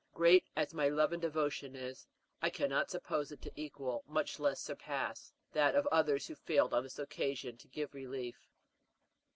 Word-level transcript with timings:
"Great 0.15 0.45
as 0.55 0.73
my 0.73 0.89
love 0.89 1.13
and 1.13 1.21
devotion 1.21 1.75
is, 1.75 2.07
I 2.41 2.49
cannot 2.49 2.89
suppose 2.89 3.31
it 3.31 3.39
to 3.43 3.51
equal, 3.55 4.03
much 4.07 4.39
less 4.39 4.57
to 4.61 4.65
surpass, 4.65 5.31
that 5.51 5.75
of 5.75 5.85
others 5.91 6.25
who 6.25 6.31
yet 6.33 6.39
failed 6.43 6.73
on 6.73 6.81
this 6.81 6.97
occasion 6.97 7.55
to 7.57 7.67
give 7.67 7.93
relief." 7.93 8.47